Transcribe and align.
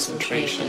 concentration, 0.00 0.66